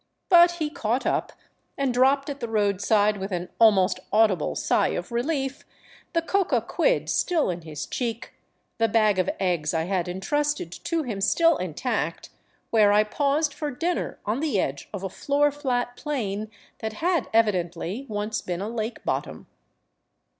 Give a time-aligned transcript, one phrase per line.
[0.29, 1.31] But he caught up,
[1.77, 5.63] and dropped at the roadside with an almost audible sigh of relief,
[6.13, 8.33] the coca quid still in his cheek,
[8.79, 12.31] the bag of eggs I had entrusted to him still intact,
[12.71, 16.49] where I paused for dinner on the edge of a floor flat plain
[16.79, 19.45] that had evidently once been a lake bottom.